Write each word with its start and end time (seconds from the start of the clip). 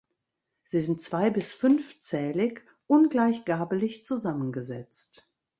Sie 0.65 0.81
sind 0.81 0.99
zwei- 0.99 1.29
bis 1.29 1.53
fünfzählig 1.53 2.63
ungleich-gabelig 2.87 4.03
zusammengesetzt. 4.03 5.27